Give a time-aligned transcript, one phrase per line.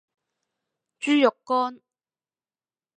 [0.99, 1.79] 豬肉乾